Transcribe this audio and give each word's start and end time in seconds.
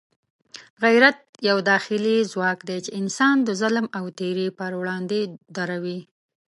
غیرت 0.83 1.17
یو 1.49 1.57
داخلي 1.71 2.17
ځواک 2.31 2.59
دی 2.69 2.77
چې 2.85 2.91
انسان 3.01 3.35
د 3.43 3.49
ظلم 3.61 3.85
او 3.97 4.05
تېري 4.19 4.47
پر 4.59 4.71
وړاندې 4.79 5.19
دروي. 5.55 5.99